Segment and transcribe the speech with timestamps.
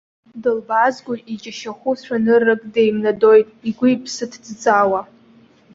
[0.41, 5.01] Дылбаазго, иџьашьахәу цәаныррак деимнадоит, игәы-иԥсы ҭӡыӡаауа.